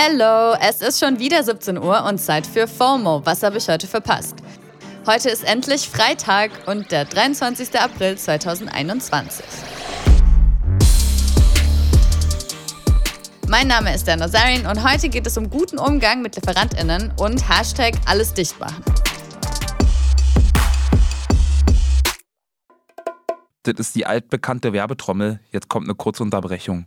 Hallo, 0.00 0.56
es 0.60 0.80
ist 0.80 1.00
schon 1.00 1.18
wieder 1.18 1.42
17 1.42 1.76
Uhr 1.76 2.04
und 2.04 2.18
Zeit 2.18 2.46
für 2.46 2.68
FOMO. 2.68 3.26
Was 3.26 3.42
habe 3.42 3.58
ich 3.58 3.66
heute 3.66 3.88
verpasst? 3.88 4.36
Heute 5.08 5.28
ist 5.28 5.42
endlich 5.42 5.88
Freitag 5.88 6.52
und 6.66 6.92
der 6.92 7.04
23. 7.04 7.76
April 7.80 8.16
2021. 8.16 9.44
Mein 13.48 13.66
Name 13.66 13.92
ist 13.92 14.06
Dana 14.06 14.30
Zarin 14.30 14.66
und 14.66 14.88
heute 14.88 15.08
geht 15.08 15.26
es 15.26 15.36
um 15.36 15.50
guten 15.50 15.80
Umgang 15.80 16.22
mit 16.22 16.36
LieferantInnen 16.36 17.12
und 17.18 17.48
Hashtag 17.48 17.94
alles 18.06 18.32
dicht 18.32 18.60
machen. 18.60 18.84
Das 23.64 23.74
ist 23.80 23.96
die 23.96 24.06
altbekannte 24.06 24.72
Werbetrommel. 24.72 25.40
Jetzt 25.50 25.68
kommt 25.68 25.88
eine 25.88 25.96
kurze 25.96 26.22
Unterbrechung. 26.22 26.86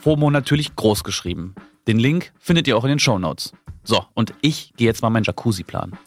FOMO 0.00 0.30
natürlich 0.30 0.74
groß 0.76 1.04
geschrieben. 1.04 1.54
Den 1.86 1.98
Link 1.98 2.32
findet 2.38 2.66
ihr 2.66 2.76
auch 2.76 2.84
in 2.84 2.90
den 2.90 2.98
Show 2.98 3.18
Notes. 3.18 3.52
So, 3.84 4.04
und 4.14 4.32
ich 4.40 4.72
gehe 4.76 4.86
jetzt 4.86 5.02
mal 5.02 5.10
meinen 5.10 5.24
Jacuzzi 5.24 5.62
planen. 5.62 5.98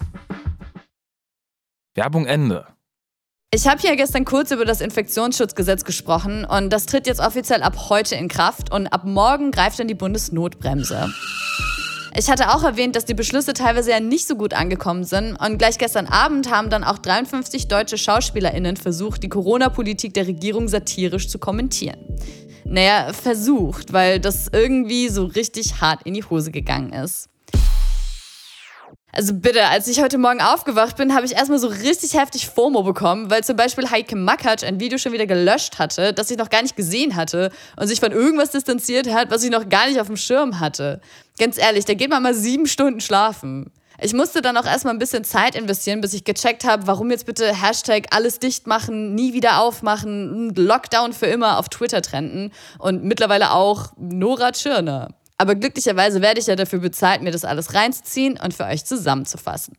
Werbung 1.96 2.26
Ende. 2.26 2.66
Ich 3.54 3.68
habe 3.68 3.80
hier 3.80 3.96
gestern 3.96 4.26
kurz 4.26 4.50
über 4.50 4.66
das 4.66 4.82
Infektionsschutzgesetz 4.82 5.84
gesprochen 5.84 6.44
und 6.44 6.72
das 6.74 6.88
tritt 6.88 7.06
jetzt 7.06 7.20
offiziell 7.20 7.62
ab 7.62 7.90
heute 7.90 8.16
in 8.16 8.30
Kraft 8.30 8.74
und 8.74 8.88
ab 8.88 9.06
morgen 9.06 9.52
greift 9.52 9.78
dann 9.80 9.88
die 9.88 9.94
Bundesnotbremse. 9.94 11.14
Ich 12.16 12.30
hatte 12.30 12.54
auch 12.54 12.64
erwähnt, 12.64 12.96
dass 12.96 13.06
die 13.06 13.16
Beschlüsse 13.16 13.54
teilweise 13.54 13.90
ja 13.90 14.00
nicht 14.00 14.28
so 14.28 14.36
gut 14.36 14.54
angekommen 14.54 15.04
sind 15.04 15.36
und 15.36 15.58
gleich 15.58 15.80
gestern 15.80 16.06
Abend 16.06 16.52
haben 16.52 16.70
dann 16.70 16.84
auch 16.84 17.00
53 17.00 17.68
deutsche 17.68 17.98
Schauspielerinnen 17.98 18.78
versucht, 18.78 19.24
die 19.24 19.30
Corona-Politik 19.30 20.14
der 20.14 20.28
Regierung 20.28 20.68
satirisch 20.68 21.28
zu 21.28 21.40
kommentieren. 21.40 21.98
Naja, 22.66 23.12
versucht, 23.14 23.94
weil 23.94 24.20
das 24.20 24.48
irgendwie 24.52 25.10
so 25.10 25.26
richtig 25.26 25.82
hart 25.82 26.02
in 26.04 26.14
die 26.14 26.24
Hose 26.24 26.52
gegangen 26.52 26.94
ist. 26.94 27.30
Also 29.16 29.36
bitte, 29.36 29.66
als 29.68 29.88
ich 29.88 30.02
heute 30.02 30.18
Morgen 30.18 30.42
aufgewacht 30.42 30.98
bin, 30.98 31.14
habe 31.14 31.24
ich 31.24 31.34
erstmal 31.34 31.60
so 31.60 31.68
richtig 31.68 32.16
heftig 32.16 32.48
FOMO 32.48 32.82
bekommen, 32.82 33.30
weil 33.30 33.44
zum 33.44 33.56
Beispiel 33.56 33.92
Heike 33.92 34.16
Makatsch 34.16 34.64
ein 34.64 34.80
Video 34.80 34.98
schon 34.98 35.12
wieder 35.12 35.28
gelöscht 35.28 35.78
hatte, 35.78 36.14
das 36.14 36.32
ich 36.32 36.38
noch 36.38 36.50
gar 36.50 36.64
nicht 36.64 36.76
gesehen 36.76 37.16
hatte 37.16 37.52
und 37.78 37.88
sich 37.88 38.00
von 38.00 38.12
irgendwas 38.12 38.50
distanziert 38.50 39.14
hat, 39.14 39.30
was 39.30 39.44
ich 39.44 39.52
noch 39.52 39.70
gar 39.70 39.88
nicht 39.88 40.00
auf 40.00 40.08
dem 40.08 40.18
Schirm 40.18 40.60
hatte. 40.60 41.00
Ganz 41.38 41.60
ehrlich, 41.60 41.86
da 41.86 41.94
geht 41.94 42.10
man 42.10 42.24
mal 42.24 42.34
sieben 42.34 42.66
Stunden 42.66 43.02
schlafen. 43.02 43.72
Ich 44.04 44.14
musste 44.14 44.42
dann 44.42 44.58
auch 44.58 44.66
erstmal 44.66 44.94
ein 44.94 45.00
bisschen 45.00 45.24
Zeit 45.24 45.56
investieren, 45.56 46.02
bis 46.02 46.14
ich 46.14 46.26
gecheckt 46.26 46.66
habe, 46.66 46.88
warum 46.88 47.10
jetzt 47.10 47.26
bitte 47.26 47.56
Hashtag 47.56 48.08
alles 48.12 48.38
dicht 48.38 48.68
machen, 48.68 49.16
nie 49.16 49.32
wieder 49.32 49.62
aufmachen, 49.62 50.54
Lockdown 50.56 51.14
für 51.14 51.28
immer 51.28 51.58
auf 51.58 51.70
Twitter 51.70 52.02
trenden 52.02 52.52
und 52.80 53.06
mittlerweile 53.06 53.52
auch 53.52 53.94
Nora 53.96 54.52
Tschirner. 54.52 55.12
Aber 55.38 55.56
glücklicherweise 55.56 56.22
werde 56.22 56.42
ich 56.42 56.48
ja 56.48 56.58
dafür 56.58 56.80
bezahlt, 56.80 57.22
mir 57.22 57.32
das 57.32 57.46
alles 57.46 57.74
reinzuziehen 57.74 58.38
und 58.44 58.54
für 58.54 58.66
euch 58.66 58.84
zusammenzufassen. 58.84 59.74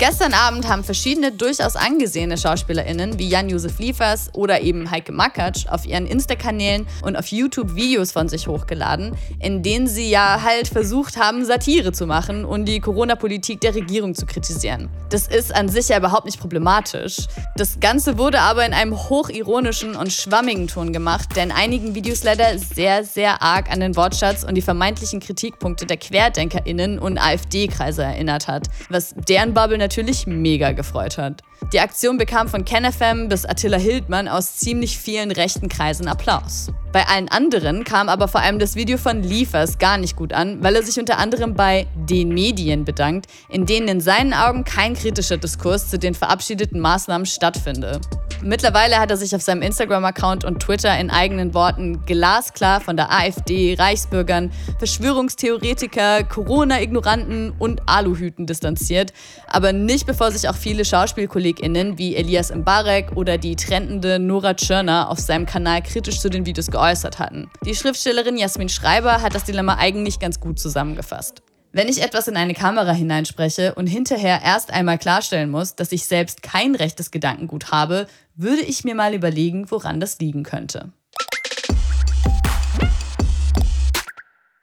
Gestern 0.00 0.32
Abend 0.32 0.66
haben 0.66 0.82
verschiedene 0.82 1.30
durchaus 1.30 1.76
angesehene 1.76 2.38
SchauspielerInnen 2.38 3.18
wie 3.18 3.28
Jan-Josef 3.28 3.78
Liefers 3.78 4.30
oder 4.32 4.62
eben 4.62 4.90
Heike 4.90 5.12
Makatsch 5.12 5.66
auf 5.68 5.84
ihren 5.84 6.06
Insta-Kanälen 6.06 6.86
und 7.02 7.16
auf 7.16 7.26
YouTube 7.26 7.74
Videos 7.74 8.10
von 8.10 8.26
sich 8.26 8.48
hochgeladen, 8.48 9.14
in 9.40 9.62
denen 9.62 9.86
sie 9.86 10.08
ja 10.08 10.40
halt 10.42 10.68
versucht 10.68 11.18
haben, 11.18 11.44
Satire 11.44 11.92
zu 11.92 12.06
machen 12.06 12.46
und 12.46 12.64
die 12.64 12.80
Corona-Politik 12.80 13.60
der 13.60 13.74
Regierung 13.74 14.14
zu 14.14 14.24
kritisieren. 14.24 14.88
Das 15.10 15.26
ist 15.26 15.54
an 15.54 15.68
sich 15.68 15.88
ja 15.88 15.98
überhaupt 15.98 16.24
nicht 16.24 16.40
problematisch. 16.40 17.18
Das 17.56 17.78
Ganze 17.78 18.16
wurde 18.16 18.40
aber 18.40 18.64
in 18.64 18.72
einem 18.72 18.96
hochironischen 18.96 19.96
und 19.96 20.14
schwammigen 20.14 20.66
Ton 20.66 20.94
gemacht, 20.94 21.36
der 21.36 21.42
in 21.42 21.52
einigen 21.52 21.94
Videos 21.94 22.24
leider 22.24 22.56
sehr, 22.56 23.04
sehr 23.04 23.42
arg 23.42 23.70
an 23.70 23.80
den 23.80 23.94
Wortschatz 23.96 24.44
und 24.44 24.54
die 24.54 24.62
vermeintlichen 24.62 25.20
Kritikpunkte 25.20 25.84
der 25.84 25.98
QuerdenkerInnen 25.98 26.98
und 26.98 27.18
AfD-Kreise 27.18 28.02
erinnert 28.02 28.48
hat, 28.48 28.68
was 28.88 29.14
deren 29.28 29.52
Bubble 29.52 29.76
natürlich 29.76 29.89
natürlich 29.90 30.28
mega 30.28 30.70
gefreut 30.70 31.18
hat. 31.18 31.42
Die 31.72 31.80
Aktion 31.80 32.16
bekam 32.16 32.46
von 32.46 32.64
KenFM 32.64 33.28
bis 33.28 33.44
Attila 33.44 33.76
Hildmann 33.76 34.28
aus 34.28 34.56
ziemlich 34.56 34.96
vielen 34.96 35.32
rechten 35.32 35.68
Kreisen 35.68 36.06
Applaus. 36.06 36.68
Bei 36.92 37.08
allen 37.08 37.28
anderen 37.28 37.82
kam 37.82 38.08
aber 38.08 38.28
vor 38.28 38.40
allem 38.40 38.60
das 38.60 38.76
Video 38.76 38.98
von 38.98 39.24
Liefers 39.24 39.78
gar 39.78 39.98
nicht 39.98 40.14
gut 40.14 40.32
an, 40.32 40.62
weil 40.62 40.76
er 40.76 40.84
sich 40.84 41.00
unter 41.00 41.18
anderem 41.18 41.54
bei 41.54 41.88
den 41.96 42.28
Medien 42.28 42.84
bedankt, 42.84 43.26
in 43.48 43.66
denen 43.66 43.88
in 43.88 44.00
seinen 44.00 44.32
Augen 44.32 44.62
kein 44.62 44.94
kritischer 44.94 45.38
Diskurs 45.38 45.90
zu 45.90 45.98
den 45.98 46.14
verabschiedeten 46.14 46.78
Maßnahmen 46.78 47.26
stattfinde. 47.26 48.00
Mittlerweile 48.42 48.98
hat 48.98 49.10
er 49.10 49.18
sich 49.18 49.34
auf 49.34 49.42
seinem 49.42 49.60
Instagram-Account 49.60 50.46
und 50.46 50.60
Twitter 50.60 50.98
in 50.98 51.10
eigenen 51.10 51.52
Worten 51.52 52.06
glasklar 52.06 52.80
von 52.80 52.96
der 52.96 53.12
AfD, 53.12 53.74
Reichsbürgern, 53.78 54.50
Verschwörungstheoretiker, 54.78 56.24
Corona-Ignoranten 56.24 57.52
und 57.58 57.82
Aluhüten 57.86 58.46
distanziert, 58.46 59.12
aber 59.46 59.74
nicht 59.74 60.06
bevor 60.06 60.30
sich 60.30 60.48
auch 60.48 60.56
viele 60.56 60.86
SchauspielkollegInnen 60.86 61.98
wie 61.98 62.16
Elias 62.16 62.54
Mbarek 62.54 63.14
oder 63.14 63.36
die 63.36 63.56
trendende 63.56 64.18
Nora 64.18 64.54
Tschirner 64.54 65.10
auf 65.10 65.18
seinem 65.18 65.44
Kanal 65.44 65.82
kritisch 65.82 66.18
zu 66.18 66.30
den 66.30 66.46
Videos 66.46 66.70
geäußert 66.70 67.18
hatten. 67.18 67.50
Die 67.66 67.74
Schriftstellerin 67.74 68.38
Jasmin 68.38 68.70
Schreiber 68.70 69.20
hat 69.20 69.34
das 69.34 69.44
Dilemma 69.44 69.76
eigentlich 69.78 70.18
ganz 70.18 70.40
gut 70.40 70.58
zusammengefasst. 70.58 71.42
Wenn 71.72 71.86
ich 71.86 72.02
etwas 72.02 72.26
in 72.26 72.36
eine 72.36 72.54
Kamera 72.54 72.90
hineinspreche 72.90 73.74
und 73.76 73.86
hinterher 73.86 74.40
erst 74.44 74.72
einmal 74.72 74.98
klarstellen 74.98 75.50
muss, 75.50 75.76
dass 75.76 75.92
ich 75.92 76.04
selbst 76.04 76.42
kein 76.42 76.74
rechtes 76.74 77.12
Gedankengut 77.12 77.70
habe, 77.70 78.08
würde 78.34 78.62
ich 78.62 78.82
mir 78.82 78.96
mal 78.96 79.14
überlegen, 79.14 79.70
woran 79.70 80.00
das 80.00 80.18
liegen 80.18 80.42
könnte. 80.42 80.90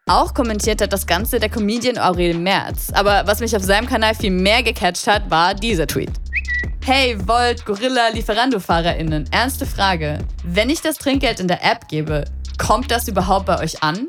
Auch 0.06 0.34
kommentiert 0.34 0.82
hat 0.82 0.92
das 0.92 1.08
Ganze 1.08 1.40
der 1.40 1.50
Comedian 1.50 1.98
Aurel 1.98 2.34
Merz. 2.34 2.92
Aber 2.92 3.26
was 3.26 3.40
mich 3.40 3.56
auf 3.56 3.64
seinem 3.64 3.88
Kanal 3.88 4.14
viel 4.14 4.32
mehr 4.32 4.62
gecatcht 4.62 5.08
hat, 5.08 5.30
war 5.32 5.54
dieser 5.54 5.88
Tweet. 5.88 6.12
Hey, 6.84 7.18
Volt, 7.26 7.66
Gorilla, 7.66 8.10
Lieferando-FahrerInnen, 8.10 9.30
ernste 9.32 9.66
Frage. 9.66 10.20
Wenn 10.44 10.70
ich 10.70 10.82
das 10.82 10.98
Trinkgeld 10.98 11.40
in 11.40 11.48
der 11.48 11.64
App 11.64 11.88
gebe, 11.88 12.26
kommt 12.58 12.92
das 12.92 13.08
überhaupt 13.08 13.46
bei 13.46 13.60
euch 13.60 13.82
an? 13.82 14.08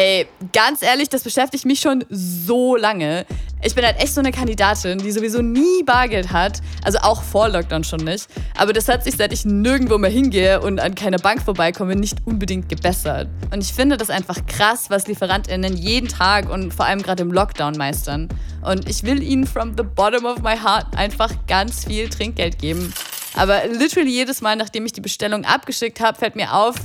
Ey, 0.00 0.26
ganz 0.54 0.80
ehrlich, 0.80 1.10
das 1.10 1.22
beschäftigt 1.22 1.66
mich 1.66 1.78
schon 1.78 2.06
so 2.08 2.74
lange. 2.74 3.26
Ich 3.60 3.74
bin 3.74 3.84
halt 3.84 4.00
echt 4.00 4.14
so 4.14 4.20
eine 4.20 4.32
Kandidatin, 4.32 4.96
die 4.96 5.10
sowieso 5.10 5.42
nie 5.42 5.82
Bargeld 5.84 6.32
hat. 6.32 6.62
Also 6.82 7.00
auch 7.00 7.22
vor 7.22 7.50
Lockdown 7.50 7.84
schon 7.84 8.00
nicht. 8.00 8.26
Aber 8.56 8.72
das 8.72 8.88
hat 8.88 9.04
sich, 9.04 9.16
seit 9.18 9.30
ich 9.34 9.44
nirgendwo 9.44 9.98
mehr 9.98 10.08
hingehe 10.08 10.62
und 10.62 10.80
an 10.80 10.94
keine 10.94 11.18
Bank 11.18 11.42
vorbeikomme, 11.42 11.96
nicht 11.96 12.16
unbedingt 12.24 12.70
gebessert. 12.70 13.28
Und 13.52 13.62
ich 13.62 13.74
finde 13.74 13.98
das 13.98 14.08
einfach 14.08 14.38
krass, 14.46 14.86
was 14.88 15.06
LieferantInnen 15.06 15.76
jeden 15.76 16.08
Tag 16.08 16.48
und 16.48 16.72
vor 16.72 16.86
allem 16.86 17.02
gerade 17.02 17.22
im 17.22 17.30
Lockdown 17.30 17.76
meistern. 17.76 18.30
Und 18.62 18.88
ich 18.88 19.02
will 19.02 19.22
ihnen 19.22 19.46
from 19.46 19.74
the 19.76 19.82
bottom 19.82 20.24
of 20.24 20.38
my 20.38 20.56
heart 20.56 20.96
einfach 20.96 21.30
ganz 21.46 21.84
viel 21.84 22.08
Trinkgeld 22.08 22.58
geben. 22.58 22.94
Aber 23.34 23.66
literally 23.66 24.12
jedes 24.12 24.40
Mal, 24.40 24.56
nachdem 24.56 24.86
ich 24.86 24.94
die 24.94 25.02
Bestellung 25.02 25.44
abgeschickt 25.44 26.00
habe, 26.00 26.18
fällt 26.18 26.36
mir 26.36 26.54
auf, 26.54 26.76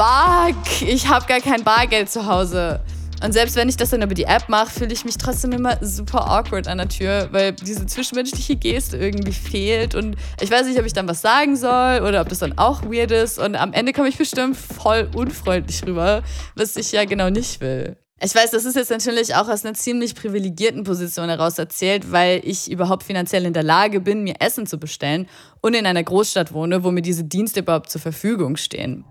fuck, 0.00 0.80
ich 0.80 1.08
habe 1.08 1.26
gar 1.26 1.40
kein 1.40 1.62
Bargeld 1.62 2.08
zu 2.08 2.24
Hause. 2.24 2.80
Und 3.22 3.32
selbst 3.32 3.54
wenn 3.54 3.68
ich 3.68 3.76
das 3.76 3.90
dann 3.90 4.00
über 4.00 4.14
die 4.14 4.24
App 4.24 4.48
mache, 4.48 4.70
fühle 4.70 4.94
ich 4.94 5.04
mich 5.04 5.18
trotzdem 5.18 5.52
immer 5.52 5.76
super 5.84 6.26
awkward 6.26 6.68
an 6.68 6.78
der 6.78 6.88
Tür, 6.88 7.28
weil 7.32 7.52
diese 7.52 7.84
zwischenmenschliche 7.84 8.56
Geste 8.56 8.96
irgendwie 8.96 9.32
fehlt. 9.32 9.94
Und 9.94 10.16
ich 10.40 10.50
weiß 10.50 10.66
nicht, 10.66 10.78
ob 10.78 10.86
ich 10.86 10.94
dann 10.94 11.06
was 11.06 11.20
sagen 11.20 11.54
soll 11.54 12.00
oder 12.00 12.22
ob 12.22 12.30
das 12.30 12.38
dann 12.38 12.56
auch 12.56 12.82
weird 12.84 13.10
ist. 13.10 13.38
Und 13.38 13.56
am 13.56 13.74
Ende 13.74 13.92
komme 13.92 14.08
ich 14.08 14.16
bestimmt 14.16 14.56
voll 14.56 15.10
unfreundlich 15.14 15.86
rüber, 15.86 16.22
was 16.54 16.76
ich 16.76 16.92
ja 16.92 17.04
genau 17.04 17.28
nicht 17.28 17.60
will. 17.60 17.98
Ich 18.22 18.34
weiß, 18.34 18.52
das 18.52 18.64
ist 18.64 18.76
jetzt 18.76 18.90
natürlich 18.90 19.34
auch 19.34 19.48
aus 19.48 19.66
einer 19.66 19.74
ziemlich 19.74 20.14
privilegierten 20.14 20.84
Position 20.84 21.28
heraus 21.28 21.58
erzählt, 21.58 22.10
weil 22.10 22.40
ich 22.42 22.70
überhaupt 22.70 23.02
finanziell 23.02 23.44
in 23.44 23.52
der 23.52 23.64
Lage 23.64 24.00
bin, 24.00 24.22
mir 24.22 24.36
Essen 24.40 24.66
zu 24.66 24.78
bestellen 24.78 25.28
und 25.60 25.74
in 25.74 25.84
einer 25.84 26.02
Großstadt 26.02 26.54
wohne, 26.54 26.84
wo 26.84 26.90
mir 26.90 27.02
diese 27.02 27.24
Dienste 27.24 27.60
überhaupt 27.60 27.90
zur 27.90 28.00
Verfügung 28.00 28.56
stehen. 28.56 29.04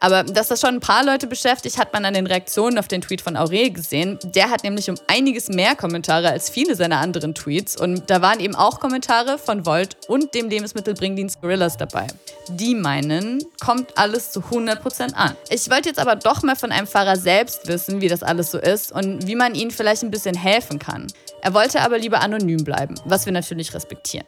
Aber 0.00 0.22
dass 0.22 0.48
das 0.48 0.60
schon 0.60 0.74
ein 0.74 0.80
paar 0.80 1.04
Leute 1.04 1.26
beschäftigt, 1.26 1.78
hat 1.78 1.92
man 1.92 2.04
an 2.04 2.14
den 2.14 2.26
Reaktionen 2.26 2.78
auf 2.78 2.88
den 2.88 3.00
Tweet 3.00 3.20
von 3.20 3.36
Aurel 3.36 3.70
gesehen. 3.70 4.18
Der 4.24 4.50
hat 4.50 4.64
nämlich 4.64 4.90
um 4.90 4.96
einiges 5.06 5.48
mehr 5.48 5.74
Kommentare 5.74 6.30
als 6.30 6.50
viele 6.50 6.76
seiner 6.76 6.98
anderen 6.98 7.34
Tweets. 7.34 7.80
Und 7.80 8.10
da 8.10 8.20
waren 8.22 8.40
eben 8.40 8.54
auch 8.54 8.80
Kommentare 8.80 9.38
von 9.38 9.66
Volt 9.66 9.96
und 10.08 10.34
dem 10.34 10.48
Lebensmittelbringdienst 10.48 11.40
Gorillas 11.40 11.76
dabei. 11.76 12.06
Die 12.48 12.74
meinen, 12.74 13.42
kommt 13.60 13.96
alles 13.96 14.30
zu 14.32 14.40
100% 14.40 15.14
an. 15.14 15.36
Ich 15.48 15.70
wollte 15.70 15.88
jetzt 15.88 15.98
aber 15.98 16.16
doch 16.16 16.42
mal 16.42 16.56
von 16.56 16.72
einem 16.72 16.86
Fahrer 16.86 17.16
selbst 17.16 17.66
wissen, 17.66 18.00
wie 18.00 18.08
das 18.08 18.22
alles 18.22 18.50
so 18.50 18.58
ist 18.58 18.92
und 18.92 19.26
wie 19.26 19.34
man 19.34 19.54
ihnen 19.54 19.70
vielleicht 19.70 20.02
ein 20.02 20.10
bisschen 20.10 20.36
helfen 20.36 20.78
kann. 20.78 21.06
Er 21.40 21.54
wollte 21.54 21.80
aber 21.80 21.98
lieber 21.98 22.20
anonym 22.20 22.64
bleiben, 22.64 22.94
was 23.04 23.26
wir 23.26 23.32
natürlich 23.32 23.74
respektieren. 23.74 24.26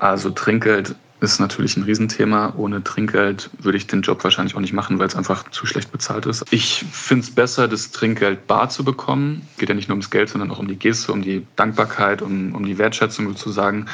Also 0.00 0.30
Trinkgeld 0.30 0.94
ist 1.20 1.40
natürlich 1.40 1.76
ein 1.76 1.82
Riesenthema. 1.82 2.54
Ohne 2.56 2.82
Trinkgeld 2.84 3.50
würde 3.58 3.78
ich 3.78 3.86
den 3.86 4.02
Job 4.02 4.22
wahrscheinlich 4.22 4.54
auch 4.54 4.60
nicht 4.60 4.72
machen, 4.72 4.98
weil 4.98 5.08
es 5.08 5.16
einfach 5.16 5.50
zu 5.50 5.66
schlecht 5.66 5.90
bezahlt 5.90 6.26
ist. 6.26 6.44
Ich 6.50 6.84
finde 6.92 7.24
es 7.24 7.34
besser, 7.34 7.68
das 7.68 7.90
Trinkgeld 7.90 8.46
bar 8.46 8.68
zu 8.68 8.84
bekommen. 8.84 9.46
Geht 9.58 9.68
ja 9.68 9.74
nicht 9.74 9.88
nur 9.88 9.94
ums 9.94 10.10
Geld, 10.10 10.28
sondern 10.28 10.50
auch 10.50 10.58
um 10.58 10.68
die 10.68 10.78
Geste, 10.78 11.12
um 11.12 11.22
die 11.22 11.46
Dankbarkeit, 11.56 12.22
um, 12.22 12.54
um 12.54 12.64
die 12.64 12.78
Wertschätzung 12.78 13.26
sozusagen. 13.28 13.86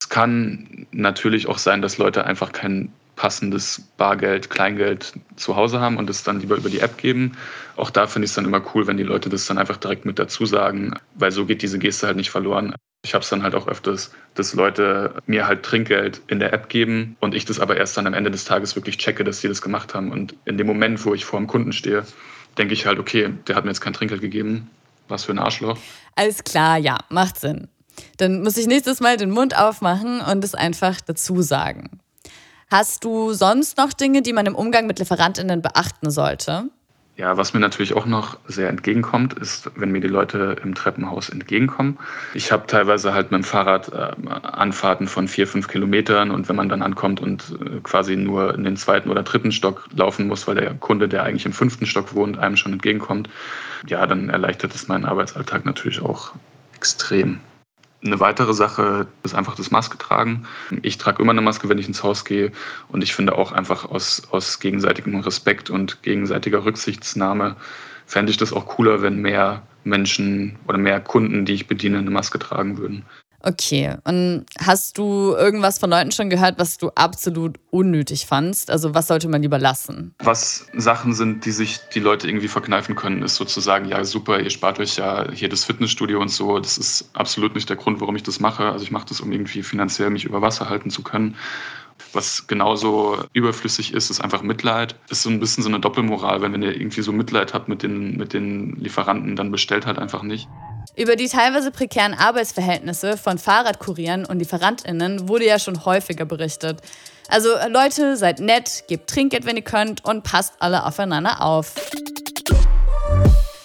Es 0.00 0.08
kann 0.08 0.86
natürlich 0.92 1.48
auch 1.48 1.58
sein, 1.58 1.82
dass 1.82 1.98
Leute 1.98 2.24
einfach 2.24 2.52
kein 2.52 2.92
passendes 3.18 3.82
Bargeld, 3.96 4.48
Kleingeld 4.48 5.12
zu 5.36 5.56
Hause 5.56 5.80
haben 5.80 5.96
und 5.96 6.08
es 6.08 6.22
dann 6.22 6.40
lieber 6.40 6.56
über 6.56 6.70
die 6.70 6.78
App 6.78 6.96
geben. 6.96 7.36
Auch 7.76 7.90
da 7.90 8.06
finde 8.06 8.24
ich 8.24 8.30
es 8.30 8.36
dann 8.36 8.44
immer 8.44 8.62
cool, 8.74 8.86
wenn 8.86 8.96
die 8.96 9.02
Leute 9.02 9.28
das 9.28 9.44
dann 9.44 9.58
einfach 9.58 9.76
direkt 9.76 10.06
mit 10.06 10.18
dazu 10.18 10.46
sagen, 10.46 10.94
weil 11.14 11.32
so 11.32 11.44
geht 11.44 11.60
diese 11.60 11.78
Geste 11.78 12.06
halt 12.06 12.16
nicht 12.16 12.30
verloren. 12.30 12.74
Ich 13.04 13.14
habe 13.14 13.22
es 13.22 13.28
dann 13.28 13.42
halt 13.42 13.54
auch 13.54 13.66
öfters, 13.66 14.12
dass 14.34 14.54
Leute 14.54 15.14
mir 15.26 15.46
halt 15.46 15.64
Trinkgeld 15.64 16.22
in 16.28 16.38
der 16.38 16.52
App 16.52 16.68
geben 16.68 17.16
und 17.20 17.34
ich 17.34 17.44
das 17.44 17.60
aber 17.60 17.76
erst 17.76 17.96
dann 17.96 18.06
am 18.06 18.14
Ende 18.14 18.30
des 18.30 18.44
Tages 18.44 18.76
wirklich 18.76 18.98
checke, 18.98 19.24
dass 19.24 19.40
sie 19.40 19.48
das 19.48 19.62
gemacht 19.62 19.94
haben. 19.94 20.12
Und 20.12 20.36
in 20.44 20.56
dem 20.56 20.66
Moment, 20.66 21.04
wo 21.04 21.12
ich 21.12 21.24
vor 21.24 21.40
dem 21.40 21.48
Kunden 21.48 21.72
stehe, 21.72 22.04
denke 22.56 22.72
ich 22.72 22.86
halt, 22.86 22.98
okay, 23.00 23.30
der 23.48 23.56
hat 23.56 23.64
mir 23.64 23.70
jetzt 23.70 23.80
kein 23.80 23.92
Trinkgeld 23.92 24.20
gegeben. 24.20 24.70
Was 25.08 25.24
für 25.24 25.32
ein 25.32 25.38
Arschloch. 25.38 25.78
Alles 26.16 26.44
klar, 26.44 26.76
ja, 26.76 26.98
macht 27.08 27.40
Sinn. 27.40 27.68
Dann 28.18 28.42
muss 28.42 28.56
ich 28.56 28.66
nächstes 28.66 29.00
Mal 29.00 29.16
den 29.16 29.30
Mund 29.30 29.56
aufmachen 29.56 30.20
und 30.20 30.44
es 30.44 30.54
einfach 30.54 31.00
dazu 31.00 31.42
sagen. 31.42 32.00
Hast 32.70 33.04
du 33.04 33.32
sonst 33.32 33.78
noch 33.78 33.94
Dinge, 33.94 34.20
die 34.20 34.34
man 34.34 34.44
im 34.44 34.54
Umgang 34.54 34.86
mit 34.86 34.98
Lieferantinnen 34.98 35.62
beachten 35.62 36.10
sollte? 36.10 36.64
Ja, 37.16 37.36
was 37.36 37.52
mir 37.52 37.60
natürlich 37.60 37.94
auch 37.94 38.06
noch 38.06 38.38
sehr 38.46 38.68
entgegenkommt, 38.68 39.32
ist, 39.32 39.70
wenn 39.74 39.90
mir 39.90 40.00
die 40.00 40.06
Leute 40.06 40.54
im 40.62 40.74
Treppenhaus 40.74 41.30
entgegenkommen. 41.30 41.98
Ich 42.34 42.52
habe 42.52 42.66
teilweise 42.68 43.12
halt 43.12 43.32
mit 43.32 43.40
dem 43.40 43.44
Fahrrad 43.44 43.92
äh, 43.92 44.28
Anfahrten 44.28 45.08
von 45.08 45.26
vier, 45.26 45.48
fünf 45.48 45.66
Kilometern 45.66 46.30
und 46.30 46.48
wenn 46.48 46.54
man 46.54 46.68
dann 46.68 46.82
ankommt 46.82 47.20
und 47.20 47.56
äh, 47.60 47.80
quasi 47.82 48.14
nur 48.16 48.54
in 48.54 48.62
den 48.62 48.76
zweiten 48.76 49.10
oder 49.10 49.24
dritten 49.24 49.50
Stock 49.50 49.88
laufen 49.96 50.28
muss, 50.28 50.46
weil 50.46 50.54
der 50.56 50.74
Kunde, 50.74 51.08
der 51.08 51.24
eigentlich 51.24 51.46
im 51.46 51.54
fünften 51.54 51.86
Stock 51.86 52.14
wohnt, 52.14 52.38
einem 52.38 52.56
schon 52.56 52.74
entgegenkommt, 52.74 53.28
ja, 53.88 54.06
dann 54.06 54.28
erleichtert 54.28 54.74
es 54.74 54.86
meinen 54.86 55.06
Arbeitsalltag 55.06 55.64
natürlich 55.64 56.00
auch 56.00 56.34
extrem. 56.76 57.40
Eine 58.04 58.20
weitere 58.20 58.54
Sache 58.54 59.08
ist 59.24 59.34
einfach 59.34 59.56
das 59.56 59.72
Maske 59.72 59.98
tragen. 59.98 60.46
Ich 60.82 60.98
trage 60.98 61.20
immer 61.22 61.32
eine 61.32 61.40
Maske, 61.40 61.68
wenn 61.68 61.78
ich 61.78 61.88
ins 61.88 62.02
Haus 62.04 62.24
gehe. 62.24 62.52
Und 62.88 63.02
ich 63.02 63.14
finde 63.14 63.36
auch 63.36 63.50
einfach 63.50 63.84
aus, 63.84 64.28
aus 64.30 64.60
gegenseitigem 64.60 65.18
Respekt 65.20 65.68
und 65.68 66.02
gegenseitiger 66.02 66.64
Rücksichtsnahme 66.64 67.56
fände 68.06 68.30
ich 68.30 68.36
das 68.36 68.52
auch 68.52 68.66
cooler, 68.66 69.02
wenn 69.02 69.20
mehr 69.20 69.62
Menschen 69.84 70.58
oder 70.66 70.78
mehr 70.78 71.00
Kunden, 71.00 71.44
die 71.44 71.54
ich 71.54 71.66
bediene, 71.66 71.98
eine 71.98 72.10
Maske 72.10 72.38
tragen 72.38 72.78
würden. 72.78 73.04
Okay, 73.40 73.94
und 74.02 74.46
hast 74.58 74.98
du 74.98 75.34
irgendwas 75.36 75.78
von 75.78 75.90
Leuten 75.90 76.10
schon 76.10 76.28
gehört, 76.28 76.58
was 76.58 76.76
du 76.76 76.90
absolut 76.96 77.58
unnötig 77.70 78.26
fandst? 78.26 78.68
Also 78.68 78.94
was 78.94 79.06
sollte 79.06 79.28
man 79.28 79.42
lieber 79.42 79.60
lassen? 79.60 80.14
Was 80.18 80.66
Sachen 80.74 81.14
sind, 81.14 81.44
die 81.44 81.52
sich 81.52 81.78
die 81.94 82.00
Leute 82.00 82.26
irgendwie 82.26 82.48
verkneifen 82.48 82.96
können, 82.96 83.22
ist 83.22 83.36
sozusagen, 83.36 83.86
ja 83.86 84.04
super, 84.04 84.40
ihr 84.40 84.50
spart 84.50 84.80
euch 84.80 84.96
ja 84.96 85.30
hier 85.30 85.48
das 85.48 85.64
Fitnessstudio 85.64 86.20
und 86.20 86.30
so. 86.30 86.58
Das 86.58 86.78
ist 86.78 87.10
absolut 87.12 87.54
nicht 87.54 87.68
der 87.68 87.76
Grund, 87.76 88.00
warum 88.00 88.16
ich 88.16 88.24
das 88.24 88.40
mache. 88.40 88.72
Also 88.72 88.84
ich 88.84 88.90
mache 88.90 89.06
das, 89.08 89.20
um 89.20 89.30
irgendwie 89.30 89.62
finanziell 89.62 90.10
mich 90.10 90.24
über 90.24 90.42
Wasser 90.42 90.68
halten 90.68 90.90
zu 90.90 91.02
können. 91.02 91.36
Was 92.12 92.46
genauso 92.46 93.22
überflüssig 93.34 93.92
ist, 93.92 94.10
ist 94.10 94.20
einfach 94.20 94.42
Mitleid. 94.42 94.96
Ist 95.10 95.22
so 95.22 95.30
ein 95.30 95.40
bisschen 95.40 95.62
so 95.62 95.68
eine 95.68 95.78
Doppelmoral. 95.78 96.40
Wenn 96.42 96.60
ihr 96.62 96.74
irgendwie 96.74 97.02
so 97.02 97.12
Mitleid 97.12 97.54
habt 97.54 97.68
mit 97.68 97.82
den, 97.82 98.16
mit 98.16 98.32
den 98.32 98.76
Lieferanten, 98.76 99.36
dann 99.36 99.50
bestellt 99.52 99.86
halt 99.86 99.98
einfach 99.98 100.22
nicht. 100.22 100.48
Über 100.96 101.16
die 101.16 101.28
teilweise 101.28 101.70
prekären 101.70 102.14
Arbeitsverhältnisse 102.14 103.16
von 103.16 103.38
Fahrradkurieren 103.38 104.24
und 104.24 104.38
LieferantInnen 104.38 105.28
wurde 105.28 105.46
ja 105.46 105.58
schon 105.58 105.84
häufiger 105.84 106.24
berichtet. 106.24 106.80
Also 107.28 107.50
Leute, 107.68 108.16
seid 108.16 108.40
nett, 108.40 108.84
gebt 108.88 109.10
Trinkgeld, 109.10 109.44
wenn 109.44 109.56
ihr 109.56 109.62
könnt 109.62 110.04
und 110.04 110.24
passt 110.24 110.54
alle 110.60 110.84
aufeinander 110.84 111.42
auf. 111.42 111.74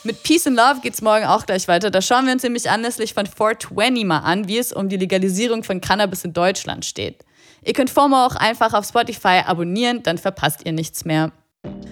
Mit 0.03 0.21
Peace 0.23 0.47
and 0.47 0.57
Love 0.57 0.81
geht's 0.81 1.01
morgen 1.01 1.25
auch 1.25 1.45
gleich 1.45 1.69
weiter. 1.69 1.89
Da 1.89 2.01
schauen 2.01 2.25
wir 2.25 2.33
uns 2.33 2.43
nämlich 2.43 2.69
anlässlich 2.69 3.13
von 3.13 3.25
420 3.25 4.03
mal 4.03 4.19
an, 4.19 4.49
wie 4.49 4.57
es 4.57 4.73
um 4.73 4.89
die 4.89 4.97
Legalisierung 4.97 5.63
von 5.63 5.79
Cannabis 5.79 6.25
in 6.25 6.33
Deutschland 6.33 6.83
steht. 6.83 7.23
Ihr 7.63 7.73
könnt 7.73 7.89
FOMO 7.89 8.25
auch 8.25 8.35
einfach 8.35 8.73
auf 8.73 8.85
Spotify 8.85 9.41
abonnieren, 9.45 10.03
dann 10.03 10.17
verpasst 10.17 10.65
ihr 10.65 10.73
nichts 10.73 11.05
mehr. 11.05 11.31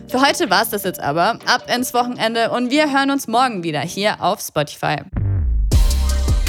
Für 0.09 0.21
heute 0.21 0.49
war's 0.49 0.69
das 0.69 0.83
jetzt 0.83 0.99
aber. 0.99 1.39
Ab 1.45 1.73
ins 1.73 1.93
Wochenende 1.93 2.51
und 2.51 2.69
wir 2.69 2.91
hören 2.91 3.11
uns 3.11 3.29
morgen 3.29 3.63
wieder 3.63 3.79
hier 3.79 4.21
auf 4.21 4.41
Spotify. 4.41 4.97